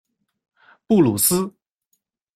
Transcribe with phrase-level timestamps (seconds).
[0.87, 1.53] 布鲁斯。